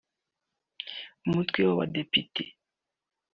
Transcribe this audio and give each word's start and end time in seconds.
Umutwe 1.25 1.59
w’Abadepite 1.67 2.43